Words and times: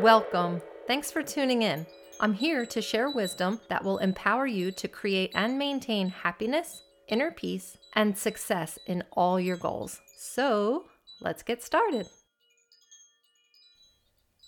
Welcome. 0.00 0.62
Thanks 0.86 1.10
for 1.10 1.22
tuning 1.22 1.60
in. 1.60 1.84
I'm 2.20 2.32
here 2.32 2.64
to 2.64 2.80
share 2.80 3.10
wisdom 3.10 3.60
that 3.68 3.84
will 3.84 3.98
empower 3.98 4.46
you 4.46 4.72
to 4.72 4.88
create 4.88 5.30
and 5.34 5.58
maintain 5.58 6.08
happiness, 6.08 6.84
inner 7.06 7.30
peace, 7.30 7.76
and 7.92 8.16
success 8.16 8.78
in 8.86 9.04
all 9.12 9.38
your 9.38 9.58
goals. 9.58 10.00
So, 10.16 10.86
let's 11.20 11.42
get 11.42 11.62
started. 11.62 12.08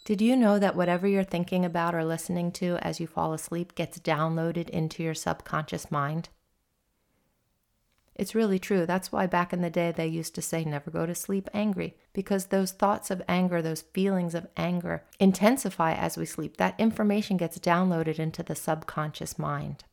Did 0.06 0.22
you 0.22 0.36
know 0.36 0.58
that 0.58 0.74
whatever 0.74 1.06
you're 1.06 1.22
thinking 1.22 1.66
about 1.66 1.94
or 1.94 2.02
listening 2.02 2.50
to 2.52 2.78
as 2.80 2.98
you 2.98 3.06
fall 3.06 3.34
asleep 3.34 3.74
gets 3.74 3.98
downloaded 3.98 4.70
into 4.70 5.02
your 5.02 5.14
subconscious 5.14 5.90
mind? 5.90 6.30
It's 8.14 8.34
really 8.34 8.58
true. 8.58 8.84
That's 8.84 9.10
why 9.10 9.26
back 9.26 9.52
in 9.52 9.62
the 9.62 9.70
day 9.70 9.90
they 9.90 10.06
used 10.06 10.34
to 10.34 10.42
say 10.42 10.64
never 10.64 10.90
go 10.90 11.06
to 11.06 11.14
sleep 11.14 11.48
angry, 11.54 11.96
because 12.12 12.46
those 12.46 12.72
thoughts 12.72 13.10
of 13.10 13.22
anger, 13.26 13.62
those 13.62 13.82
feelings 13.82 14.34
of 14.34 14.48
anger 14.56 15.04
intensify 15.18 15.94
as 15.94 16.18
we 16.18 16.26
sleep. 16.26 16.58
That 16.58 16.78
information 16.78 17.36
gets 17.36 17.58
downloaded 17.58 18.18
into 18.18 18.42
the 18.42 18.54
subconscious 18.54 19.38
mind. 19.38 19.84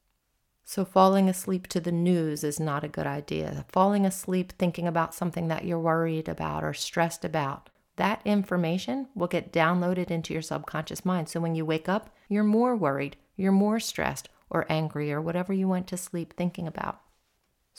So, 0.66 0.86
falling 0.86 1.30
asleep 1.30 1.66
to 1.68 1.80
the 1.80 1.92
news 1.92 2.44
is 2.44 2.60
not 2.60 2.84
a 2.84 2.90
good 2.90 3.08
idea. 3.08 3.66
Falling 3.70 4.06
asleep 4.06 4.54
thinking 4.60 4.88
about 4.88 5.16
something 5.16 5.48
that 5.48 5.66
you're 5.66 5.80
worried 5.80 6.30
about 6.30 6.64
or 6.64 6.74
stressed 6.74 7.26
about, 7.26 7.72
that 7.96 8.22
information 8.24 9.08
will 9.16 9.28
get 9.28 9.52
downloaded 9.52 10.12
into 10.12 10.34
your 10.34 10.44
subconscious 10.44 11.04
mind. 11.04 11.28
So, 11.30 11.40
when 11.40 11.56
you 11.56 11.66
wake 11.66 11.90
up, 11.90 12.14
you're 12.28 12.44
more 12.44 12.76
worried, 12.76 13.18
you're 13.36 13.52
more 13.52 13.80
stressed 13.80 14.30
or 14.50 14.66
angry 14.70 15.12
or 15.12 15.22
whatever 15.22 15.54
you 15.54 15.68
went 15.68 15.88
to 15.88 15.98
sleep 15.98 16.34
thinking 16.36 16.68
about. 16.68 17.02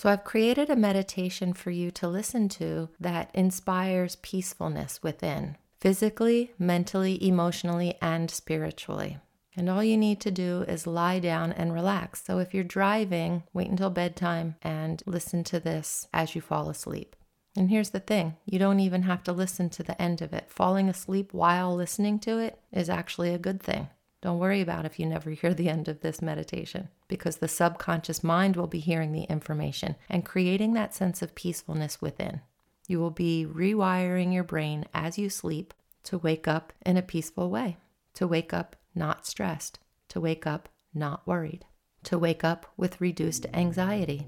So, 0.00 0.09
I've 0.09 0.24
created 0.24 0.70
a 0.70 0.77
meditation 0.77 1.52
for 1.52 1.70
you 1.70 1.90
to 1.90 2.08
listen 2.08 2.48
to 2.60 2.88
that 3.00 3.30
inspires 3.34 4.16
peacefulness 4.22 5.02
within, 5.02 5.58
physically, 5.78 6.52
mentally, 6.58 7.22
emotionally, 7.22 7.98
and 8.00 8.30
spiritually. 8.30 9.19
And 9.55 9.69
all 9.69 9.84
you 9.84 9.98
need 9.98 10.19
to 10.20 10.30
do 10.30 10.64
is 10.66 10.86
lie 10.86 11.19
down 11.19 11.52
and 11.52 11.75
relax. 11.75 12.25
So, 12.25 12.38
if 12.38 12.55
you're 12.55 12.64
driving, 12.64 13.42
wait 13.52 13.69
until 13.69 13.91
bedtime 13.91 14.55
and 14.62 15.02
listen 15.05 15.44
to 15.44 15.60
this 15.60 16.08
as 16.14 16.34
you 16.34 16.41
fall 16.41 16.70
asleep. 16.70 17.14
And 17.55 17.69
here's 17.69 17.91
the 17.91 18.00
thing 18.00 18.38
you 18.47 18.58
don't 18.58 18.80
even 18.80 19.03
have 19.03 19.22
to 19.25 19.32
listen 19.32 19.69
to 19.69 19.82
the 19.82 20.00
end 20.00 20.22
of 20.22 20.32
it. 20.32 20.48
Falling 20.48 20.88
asleep 20.88 21.34
while 21.34 21.77
listening 21.77 22.19
to 22.20 22.38
it 22.38 22.58
is 22.72 22.88
actually 22.88 23.34
a 23.34 23.38
good 23.38 23.62
thing. 23.62 23.91
Don't 24.22 24.38
worry 24.38 24.60
about 24.60 24.84
if 24.84 24.98
you 24.98 25.06
never 25.06 25.30
hear 25.30 25.54
the 25.54 25.68
end 25.68 25.88
of 25.88 26.00
this 26.00 26.20
meditation, 26.20 26.88
because 27.08 27.38
the 27.38 27.48
subconscious 27.48 28.22
mind 28.22 28.56
will 28.56 28.66
be 28.66 28.80
hearing 28.80 29.12
the 29.12 29.24
information 29.24 29.96
and 30.08 30.24
creating 30.24 30.74
that 30.74 30.94
sense 30.94 31.22
of 31.22 31.34
peacefulness 31.34 32.00
within. 32.00 32.41
You 32.86 32.98
will 32.98 33.10
be 33.10 33.46
rewiring 33.48 34.34
your 34.34 34.44
brain 34.44 34.84
as 34.92 35.16
you 35.16 35.30
sleep 35.30 35.72
to 36.04 36.18
wake 36.18 36.48
up 36.48 36.72
in 36.84 36.96
a 36.96 37.02
peaceful 37.02 37.50
way, 37.50 37.76
to 38.14 38.26
wake 38.26 38.52
up 38.52 38.76
not 38.94 39.26
stressed, 39.26 39.78
to 40.08 40.20
wake 40.20 40.46
up 40.46 40.68
not 40.92 41.26
worried, 41.26 41.64
to 42.04 42.18
wake 42.18 42.42
up 42.42 42.66
with 42.76 43.00
reduced 43.00 43.46
anxiety. 43.54 44.26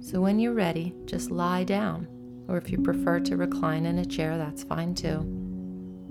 So 0.00 0.20
when 0.20 0.38
you're 0.38 0.54
ready, 0.54 0.94
just 1.04 1.30
lie 1.30 1.64
down, 1.64 2.08
or 2.48 2.56
if 2.56 2.70
you 2.70 2.80
prefer 2.80 3.20
to 3.20 3.36
recline 3.36 3.86
in 3.86 3.98
a 3.98 4.04
chair, 4.04 4.38
that's 4.38 4.64
fine 4.64 4.94
too. 4.94 5.43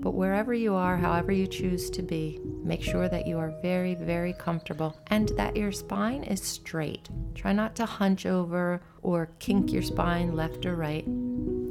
But 0.04 0.12
wherever 0.12 0.52
you 0.52 0.74
are, 0.74 0.98
however 0.98 1.32
you 1.32 1.46
choose 1.46 1.88
to 1.88 2.02
be, 2.02 2.38
make 2.62 2.82
sure 2.82 3.08
that 3.08 3.26
you 3.26 3.38
are 3.38 3.58
very, 3.62 3.94
very 3.94 4.34
comfortable 4.34 4.94
and 5.06 5.30
that 5.30 5.56
your 5.56 5.72
spine 5.72 6.24
is 6.24 6.42
straight. 6.42 7.08
Try 7.34 7.54
not 7.54 7.74
to 7.76 7.86
hunch 7.86 8.26
over 8.26 8.82
or 9.00 9.30
kink 9.38 9.72
your 9.72 9.80
spine 9.80 10.36
left 10.36 10.66
or 10.66 10.76
right. 10.76 11.06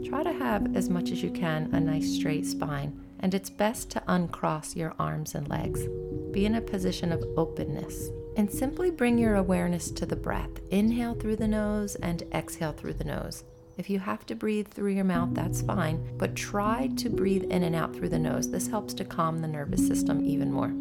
Try 0.04 0.24
to 0.24 0.34
have, 0.34 0.76
as 0.76 0.90
much 0.90 1.12
as 1.12 1.22
you 1.22 1.30
can, 1.30 1.70
a 1.76 1.80
nice 1.80 2.12
straight 2.12 2.48
spine, 2.48 3.00
and 3.20 3.36
it's 3.36 3.52
best 3.52 3.92
to 3.92 4.04
uncross 4.08 4.76
your 4.76 4.96
arms 4.98 5.36
and 5.36 5.48
legs. 5.48 5.84
Be 6.32 6.48
in 6.48 6.56
a 6.56 6.62
position 6.62 7.12
of 7.12 7.24
openness 7.38 8.10
and 8.36 8.50
simply 8.52 8.90
bring 8.90 9.20
your 9.20 9.36
awareness 9.36 9.92
to 9.92 10.08
the 10.08 10.16
breath. 10.16 10.50
Inhale 10.72 11.14
through 11.14 11.36
the 11.36 11.48
nose 11.48 11.94
and 11.98 12.24
exhale 12.34 12.72
through 12.72 12.94
the 12.94 13.04
nose. 13.04 13.44
If 13.76 13.90
you 13.90 14.00
have 14.00 14.26
to 14.28 14.36
breathe 14.36 14.68
through 14.68 14.92
your 14.92 15.04
mouth, 15.04 15.34
that's 15.34 15.62
fine, 15.64 16.16
but 16.18 16.36
try 16.36 16.90
to 16.98 17.10
breathe 17.10 17.46
in 17.46 17.64
and 17.64 17.76
out 17.76 17.96
through 17.96 18.10
the 18.10 18.20
nose. 18.20 18.52
This 18.52 18.68
helps 18.68 18.94
to 18.96 19.06
calm 19.06 19.40
the 19.40 19.48
nervous 19.48 19.86
system 19.86 20.24
even 20.24 20.52
more. 20.52 20.72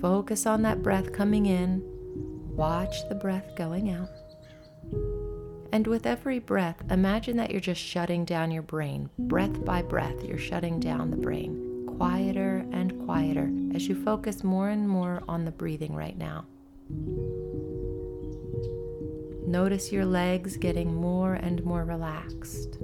Focus 0.00 0.44
on 0.44 0.62
that 0.62 0.82
breath 0.82 1.12
coming 1.12 1.46
in, 1.46 1.82
watch 2.56 3.08
the 3.08 3.14
breath 3.14 3.54
going 3.56 3.90
out. 3.90 4.08
And 5.72 5.86
with 5.86 6.04
every 6.04 6.40
breath, 6.40 6.82
imagine 6.90 7.36
that 7.36 7.50
you're 7.50 7.60
just 7.60 7.80
shutting 7.80 8.24
down 8.24 8.50
your 8.50 8.62
brain. 8.62 9.10
Breath 9.18 9.64
by 9.64 9.82
breath, 9.82 10.22
you're 10.24 10.38
shutting 10.38 10.78
down 10.80 11.10
the 11.10 11.16
brain, 11.16 11.86
quieter 11.96 12.64
and 12.72 13.04
quieter 13.06 13.50
as 13.74 13.88
you 13.88 13.94
focus 14.04 14.44
more 14.44 14.68
and 14.68 14.88
more 14.88 15.22
on 15.28 15.44
the 15.44 15.52
breathing 15.52 15.94
right 15.94 16.18
now. 16.18 16.44
Notice 19.46 19.92
your 19.92 20.06
legs 20.06 20.56
getting 20.56 20.94
more 20.94 21.34
and 21.34 21.62
more 21.64 21.84
relaxed, 21.84 22.78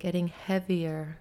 getting 0.00 0.26
heavier, 0.26 1.18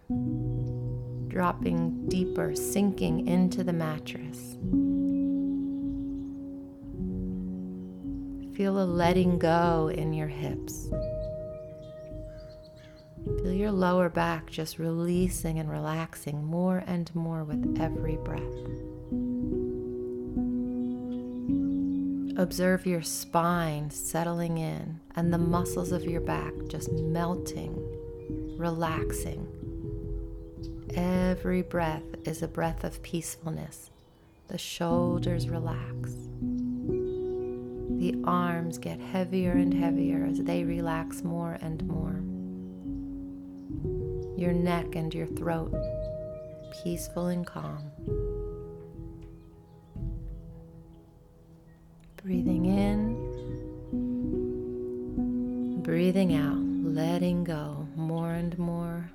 dropping 1.28 2.08
deeper, 2.10 2.56
sinking 2.56 3.28
into 3.28 3.64
the 3.64 3.74
mattress. 3.74 4.58
Feel 8.58 8.82
a 8.82 8.86
letting 8.86 9.38
go 9.38 9.92
in 9.94 10.14
your 10.14 10.28
hips. 10.28 10.90
Feel 13.44 13.54
your 13.54 13.72
lower 13.72 14.10
back 14.10 14.50
just 14.50 14.80
releasing 14.80 15.60
and 15.60 15.70
relaxing 15.70 16.44
more 16.44 16.84
and 16.88 17.14
more 17.14 17.44
with 17.44 17.80
every 17.80 18.16
breath. 18.18 18.97
Observe 22.38 22.86
your 22.86 23.02
spine 23.02 23.90
settling 23.90 24.60
in 24.60 25.00
and 25.16 25.34
the 25.34 25.40
muscles 25.40 25.92
of 25.92 26.04
your 26.04 26.22
back 26.22 26.54
just 26.68 26.92
melting, 26.92 27.76
relaxing. 28.60 29.48
Every 30.94 31.64
breath 31.64 32.04
is 32.26 32.44
a 32.44 32.48
breath 32.48 32.84
of 32.84 33.02
peacefulness. 33.02 33.90
The 34.50 34.60
shoulders 34.60 35.50
relax. 35.50 36.12
The 37.98 38.22
arms 38.24 38.78
get 38.78 39.00
heavier 39.00 39.54
and 39.54 39.74
heavier 39.74 40.24
as 40.24 40.38
they 40.38 40.64
relax 40.64 41.24
more 41.24 41.58
and 41.60 41.84
more. 41.88 42.22
Your 44.38 44.54
neck 44.54 44.96
and 44.96 45.12
your 45.12 45.26
throat, 45.26 45.74
peaceful 46.84 47.26
and 47.26 47.48
calm. 47.48 47.92
Breathing 52.28 52.66
in, 52.66 53.16
breathing 55.82 56.36
out, 56.36 56.60
letting 56.94 57.46
go 57.46 57.88
more 57.96 58.34
and 58.34 58.60
more 58.60 59.10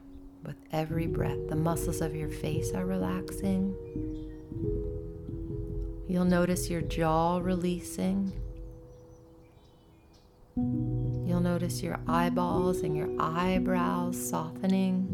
with 0.47 0.57
every 0.73 1.07
breath. 1.07 1.37
The 1.51 1.57
muscles 1.57 2.01
of 2.01 2.17
your 2.17 2.31
face 2.31 2.73
are 2.73 2.87
relaxing. 2.87 3.77
You'll 6.09 6.25
notice 6.25 6.71
your 6.71 6.81
jaw 6.81 7.37
releasing. 7.37 8.33
You'll 10.57 11.41
notice 11.41 11.83
your 11.83 12.01
eyeballs 12.09 12.81
and 12.81 12.97
your 12.97 13.11
eyebrows 13.19 14.17
softening. 14.31 15.07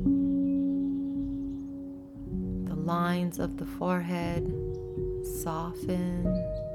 The 2.68 2.76
lines 2.76 3.40
of 3.40 3.56
the 3.56 3.66
forehead 3.66 4.46
soften 5.42 6.67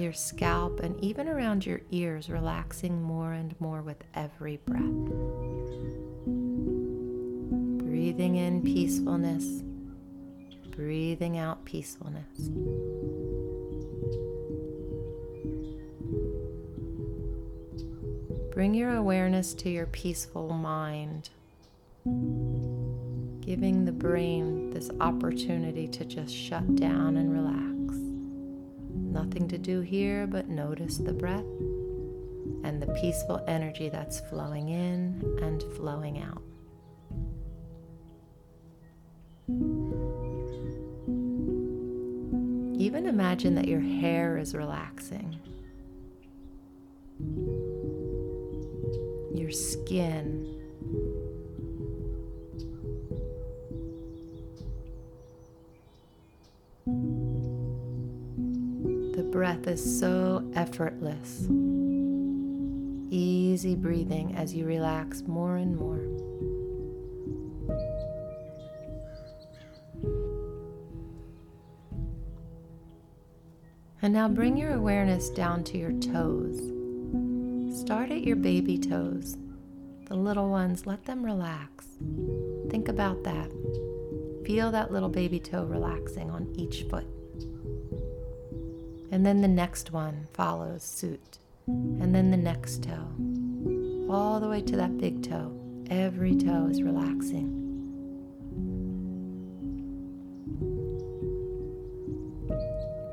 your 0.00 0.12
scalp, 0.12 0.80
and 0.80 0.98
even 1.02 1.28
around 1.28 1.64
your 1.64 1.80
ears, 1.90 2.28
relaxing 2.28 3.02
more 3.02 3.32
and 3.32 3.54
more 3.60 3.82
with 3.82 4.02
every 4.14 4.56
breath. 4.64 4.82
Breathing 7.84 8.36
in 8.36 8.62
peacefulness, 8.62 9.62
breathing 10.70 11.38
out 11.38 11.64
peacefulness. 11.64 12.50
Bring 18.52 18.74
your 18.74 18.96
awareness 18.96 19.54
to 19.54 19.70
your 19.70 19.86
peaceful 19.86 20.50
mind, 20.50 21.30
giving 23.40 23.84
the 23.84 23.92
brain 23.92 24.70
this 24.70 24.90
opportunity 25.00 25.86
to 25.88 26.04
just 26.04 26.34
shut 26.34 26.76
down 26.76 27.16
and 27.16 27.32
relax. 27.32 28.09
Nothing 29.10 29.48
to 29.48 29.58
do 29.58 29.80
here 29.80 30.28
but 30.28 30.48
notice 30.48 30.98
the 30.98 31.12
breath 31.12 31.44
and 32.62 32.80
the 32.80 32.86
peaceful 33.00 33.42
energy 33.48 33.88
that's 33.88 34.20
flowing 34.20 34.68
in 34.68 35.38
and 35.42 35.62
flowing 35.74 36.22
out. 36.22 36.42
Even 42.80 43.06
imagine 43.06 43.56
that 43.56 43.66
your 43.66 43.80
hair 43.80 44.38
is 44.38 44.54
relaxing. 44.54 45.40
Your 49.34 49.50
skin, 49.50 50.56
breath 59.50 59.66
is 59.66 59.98
so 59.98 60.48
effortless. 60.54 61.48
Easy 63.10 63.74
breathing 63.74 64.32
as 64.36 64.54
you 64.54 64.64
relax 64.64 65.22
more 65.22 65.56
and 65.56 65.76
more. 65.76 65.98
And 74.02 74.14
now 74.14 74.28
bring 74.28 74.56
your 74.56 74.74
awareness 74.74 75.30
down 75.30 75.64
to 75.64 75.78
your 75.78 75.92
toes. 75.94 76.60
Start 77.80 78.12
at 78.12 78.22
your 78.22 78.36
baby 78.36 78.78
toes. 78.78 79.36
The 80.06 80.14
little 80.14 80.48
ones, 80.48 80.86
let 80.86 81.04
them 81.06 81.24
relax. 81.24 81.86
Think 82.70 82.86
about 82.86 83.24
that. 83.24 83.50
Feel 84.46 84.70
that 84.70 84.92
little 84.92 85.08
baby 85.08 85.40
toe 85.40 85.64
relaxing 85.64 86.30
on 86.30 86.54
each 86.56 86.84
foot. 86.84 87.06
And 89.12 89.26
then 89.26 89.40
the 89.40 89.48
next 89.48 89.92
one 89.92 90.28
follows 90.32 90.82
suit. 90.82 91.38
And 91.66 92.14
then 92.14 92.30
the 92.30 92.36
next 92.36 92.82
toe. 92.82 93.08
All 94.12 94.40
the 94.40 94.48
way 94.48 94.60
to 94.62 94.76
that 94.76 94.98
big 94.98 95.22
toe. 95.22 95.52
Every 95.90 96.36
toe 96.36 96.68
is 96.70 96.82
relaxing. 96.82 97.56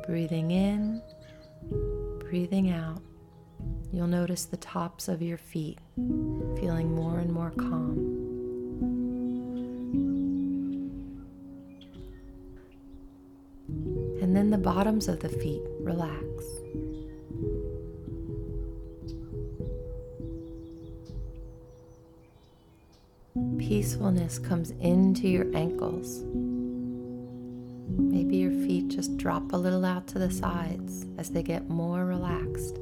Breathing 0.06 0.52
in, 0.52 1.02
breathing 2.20 2.72
out. 2.72 3.02
You'll 3.92 4.08
notice 4.08 4.46
the 4.46 4.58
tops 4.58 5.08
of 5.08 5.22
your 5.22 5.38
feet 5.38 5.80
feeling 5.96 6.94
more 6.94 7.20
and 7.20 7.32
more 7.32 7.52
calm. 7.52 7.98
And 14.22 14.36
then 14.36 14.50
the 14.50 14.58
bottoms 14.58 15.08
of 15.08 15.20
the 15.20 15.30
feet 15.30 15.62
relax. 15.88 16.44
Peacefulness 23.58 24.38
comes 24.38 24.72
into 24.82 25.30
your 25.30 25.46
ankles. 25.56 26.24
Maybe 27.98 28.36
your 28.38 28.52
feet 28.52 28.90
just 28.90 29.16
drop 29.16 29.54
a 29.54 29.58
little 29.58 29.86
out 29.86 30.08
to 30.08 30.20
the 30.20 30.30
sides 30.30 31.06
as 31.18 31.30
they 31.30 31.42
get 31.42 31.70
more 31.70 32.04
relaxed. 32.06 32.76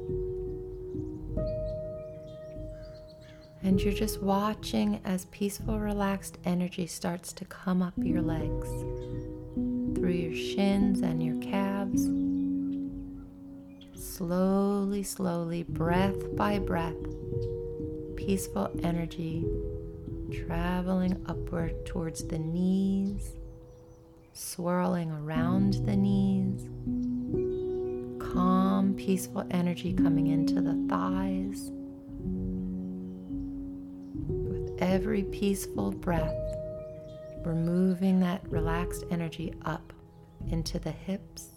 And 3.62 3.80
you're 3.80 3.94
just 3.94 4.20
watching 4.20 5.00
as 5.04 5.26
peaceful, 5.26 5.78
relaxed 5.78 6.38
energy 6.44 6.88
starts 6.88 7.32
to 7.34 7.44
come 7.44 7.82
up 7.82 7.94
your 7.96 8.22
legs, 8.22 8.68
through 9.96 10.10
your 10.10 10.34
shins 10.34 11.02
and 11.02 11.22
your 11.22 11.40
calves. 11.40 12.08
Slowly, 14.16 15.02
slowly, 15.02 15.62
breath 15.64 16.34
by 16.36 16.58
breath, 16.58 16.96
peaceful 18.16 18.70
energy 18.82 19.44
traveling 20.32 21.22
upward 21.26 21.84
towards 21.84 22.24
the 22.26 22.38
knees 22.38 23.34
swirling 24.32 25.10
around 25.10 25.74
the 25.84 25.94
knees, 25.94 26.62
calm, 28.32 28.94
peaceful 28.96 29.46
energy 29.50 29.92
coming 29.92 30.28
into 30.28 30.62
the 30.62 30.86
thighs. 30.88 31.70
With 34.28 34.82
every 34.82 35.24
peaceful 35.24 35.90
breath, 35.90 36.56
we're 37.44 37.54
moving 37.54 38.20
that 38.20 38.48
relaxed 38.48 39.04
energy 39.10 39.52
up 39.66 39.92
into 40.50 40.78
the 40.78 40.92
hips. 40.92 41.50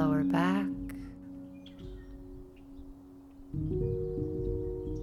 Lower 0.00 0.24
back, 0.24 0.64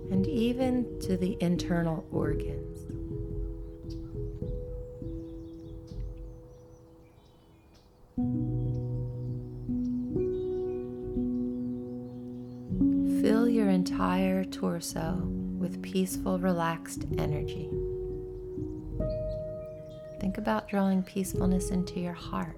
and 0.09 0.25
even 0.25 0.99
to 0.99 1.15
the 1.15 1.37
internal 1.39 2.03
organs. 2.11 2.79
Fill 13.21 13.47
your 13.47 13.69
entire 13.69 14.43
torso 14.45 15.21
with 15.59 15.83
peaceful, 15.83 16.39
relaxed 16.39 17.05
energy. 17.19 17.69
Think 20.19 20.39
about 20.39 20.67
drawing 20.67 21.03
peacefulness 21.03 21.69
into 21.69 21.99
your 21.99 22.13
heart. 22.13 22.56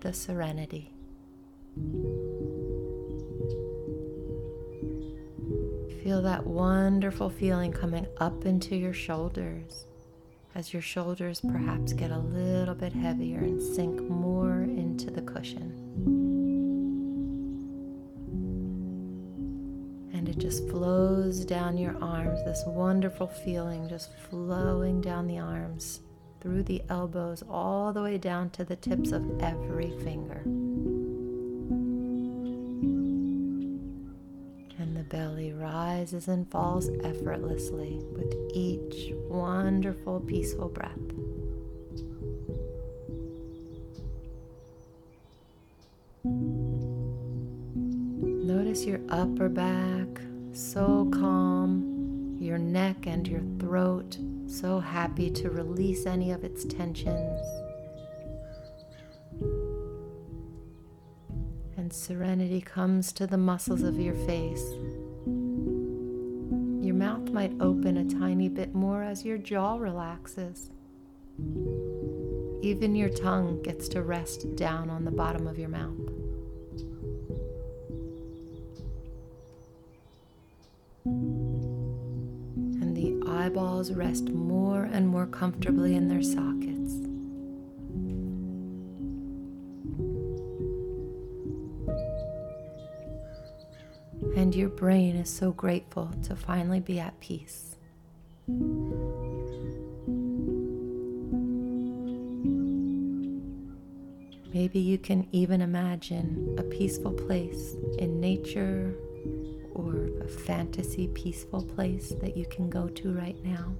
The 0.00 0.12
serenity. 0.12 0.90
Feel 6.02 6.22
that 6.22 6.46
wonderful 6.46 7.30
feeling 7.30 7.72
coming 7.72 8.06
up 8.18 8.44
into 8.44 8.76
your 8.76 8.92
shoulders 8.92 9.86
as 10.54 10.72
your 10.72 10.82
shoulders 10.82 11.40
perhaps 11.40 11.92
get 11.92 12.10
a 12.10 12.18
little 12.18 12.74
bit 12.74 12.92
heavier 12.92 13.38
and 13.38 13.62
sink 13.62 14.00
more 14.02 14.62
into 14.62 15.10
the 15.10 15.22
cushion. 15.22 15.72
And 20.12 20.28
it 20.28 20.38
just 20.38 20.68
flows 20.68 21.44
down 21.44 21.78
your 21.78 21.96
arms, 22.02 22.44
this 22.44 22.62
wonderful 22.66 23.28
feeling 23.28 23.88
just 23.88 24.10
flowing 24.28 25.00
down 25.00 25.26
the 25.26 25.38
arms 25.38 26.00
through 26.42 26.64
the 26.64 26.82
elbows 26.88 27.44
all 27.48 27.92
the 27.92 28.02
way 28.02 28.18
down 28.18 28.50
to 28.50 28.64
the 28.64 28.74
tips 28.74 29.12
of 29.12 29.40
every 29.40 29.90
finger. 30.00 30.42
And 34.76 34.96
the 34.96 35.04
belly 35.04 35.52
rises 35.52 36.26
and 36.26 36.50
falls 36.50 36.90
effortlessly 37.04 38.00
with 38.12 38.34
each 38.52 39.12
wonderful, 39.28 40.18
peaceful 40.18 40.68
breath. 40.68 40.98
Notice 48.44 48.84
your 48.84 49.00
upper 49.08 49.48
back, 49.48 50.08
so 50.52 51.01
your 52.52 52.58
neck 52.58 53.06
and 53.06 53.26
your 53.26 53.40
throat 53.58 54.18
so 54.46 54.78
happy 54.78 55.30
to 55.30 55.48
release 55.48 56.04
any 56.04 56.32
of 56.32 56.44
its 56.44 56.66
tensions. 56.66 57.40
And 61.78 61.90
serenity 61.90 62.60
comes 62.60 63.10
to 63.14 63.26
the 63.26 63.38
muscles 63.38 63.80
of 63.80 63.98
your 63.98 64.14
face. 64.26 64.70
Your 66.84 66.94
mouth 66.94 67.30
might 67.30 67.54
open 67.58 67.96
a 67.96 68.04
tiny 68.04 68.50
bit 68.50 68.74
more 68.74 69.02
as 69.02 69.24
your 69.24 69.38
jaw 69.38 69.78
relaxes. 69.78 70.68
Even 72.60 72.94
your 72.94 73.08
tongue 73.08 73.62
gets 73.62 73.88
to 73.88 74.02
rest 74.02 74.56
down 74.56 74.90
on 74.90 75.06
the 75.06 75.10
bottom 75.10 75.46
of 75.46 75.58
your 75.58 75.70
mouth. 75.70 76.21
Eyeballs 83.42 83.90
rest 83.90 84.30
more 84.30 84.84
and 84.84 85.08
more 85.08 85.26
comfortably 85.26 85.96
in 85.96 86.08
their 86.08 86.22
sockets. 86.22 86.92
And 94.36 94.54
your 94.54 94.68
brain 94.68 95.16
is 95.16 95.28
so 95.28 95.50
grateful 95.50 96.12
to 96.22 96.36
finally 96.36 96.78
be 96.78 97.00
at 97.00 97.18
peace. 97.18 97.74
Maybe 104.54 104.78
you 104.78 104.98
can 104.98 105.26
even 105.32 105.60
imagine 105.60 106.54
a 106.58 106.62
peaceful 106.62 107.12
place 107.12 107.74
in 107.98 108.20
nature 108.20 108.94
a 110.22 110.28
fantasy 110.28 111.08
peaceful 111.08 111.64
place 111.64 112.10
that 112.20 112.36
you 112.36 112.46
can 112.46 112.70
go 112.70 112.86
to 112.86 113.12
right 113.12 113.42
now. 113.44 113.72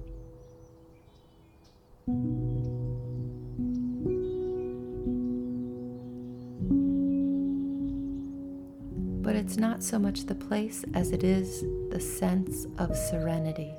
But 9.21 9.37
it's 9.37 9.55
not 9.55 9.81
so 9.81 9.97
much 9.97 10.25
the 10.25 10.35
place 10.35 10.83
as 10.93 11.11
it 11.11 11.23
is 11.23 11.63
the 11.89 12.01
sense 12.01 12.67
of 12.77 12.97
serenity, 12.97 13.71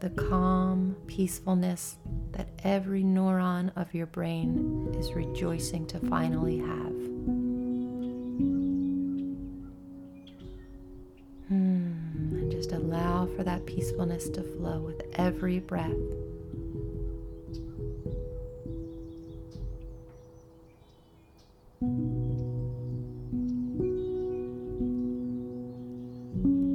the 0.00 0.08
calm 0.10 0.96
peacefulness 1.06 1.96
that 2.32 2.48
every 2.64 3.02
neuron 3.02 3.70
of 3.76 3.92
your 3.92 4.06
brain 4.06 4.94
is 4.98 5.12
rejoicing 5.12 5.86
to 5.88 5.98
finally 6.00 6.58
have. 6.58 7.05
For 13.34 13.42
that 13.44 13.66
peacefulness 13.66 14.28
to 14.30 14.42
flow 14.42 14.80
with 14.80 15.02
every 15.14 15.58
breath. 15.58 15.90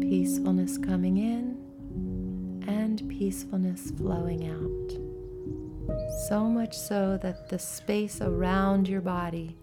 Peacefulness 0.01 0.77
coming 0.77 1.17
in 1.17 1.57
and 2.67 3.07
peacefulness 3.09 3.91
flowing 3.91 4.47
out. 4.47 4.91
So 6.27 6.45
much 6.45 6.77
so 6.77 7.17
that 7.21 7.49
the 7.49 7.57
space 7.59 8.21
around 8.21 8.87
your 8.87 9.01
body 9.01 9.57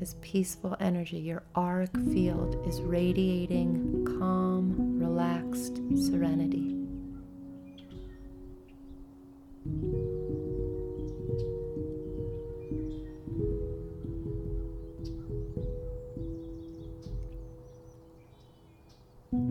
is 0.00 0.14
peaceful 0.20 0.76
energy. 0.78 1.18
Your 1.18 1.42
auric 1.56 1.90
field 2.12 2.56
is 2.66 2.80
radiating 2.82 4.04
calm, 4.18 4.45
serenity. 5.96 6.76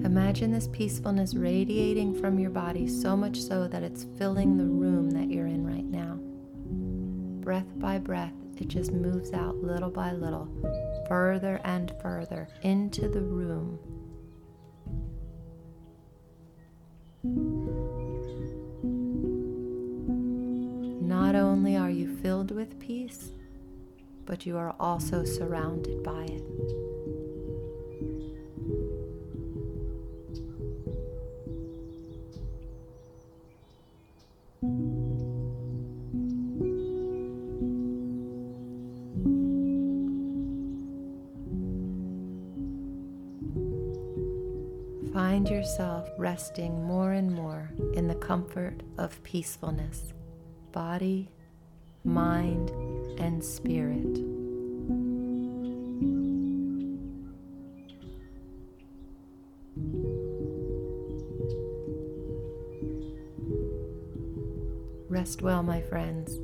Imagine 0.03 0.51
this 0.51 0.67
peacefulness 0.71 1.35
radiating 1.35 2.13
from 2.13 2.39
your 2.39 2.49
body 2.49 2.87
so 2.87 3.15
much 3.15 3.41
so 3.41 3.67
that 3.67 3.83
it's 3.83 4.05
filling 4.17 4.57
the 4.57 4.63
room 4.63 5.09
that 5.11 5.29
you're 5.29 5.47
in 5.47 5.65
right 5.65 5.85
now. 5.85 6.17
Breath 7.43 7.67
by 7.75 7.99
breath, 7.99 8.33
it 8.57 8.67
just 8.67 8.91
moves 8.91 9.33
out 9.33 9.55
little 9.57 9.89
by 9.89 10.11
little, 10.13 10.49
further 11.07 11.59
and 11.63 11.93
further 12.01 12.47
into 12.63 13.07
the 13.07 13.21
room. 13.21 13.79
Filled 22.35 22.51
with 22.51 22.77
peace, 22.81 23.31
but 24.25 24.45
you 24.45 24.57
are 24.57 24.75
also 24.77 25.23
surrounded 25.23 26.03
by 26.03 26.23
it. 26.23 26.43
Find 45.13 45.47
yourself 45.47 46.09
resting 46.17 46.83
more 46.83 47.13
and 47.13 47.31
more 47.31 47.71
in 47.93 48.09
the 48.09 48.15
comfort 48.15 48.83
of 48.97 49.23
peacefulness, 49.23 50.11
body, 50.73 51.29
mind, 52.05 52.69
and 53.19 53.43
spirit. 53.43 54.19
Rest 65.09 65.41
well, 65.41 65.63
my 65.63 65.81
friends, 65.81 66.37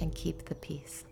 and 0.00 0.14
keep 0.14 0.46
the 0.46 0.54
peace. 0.56 1.04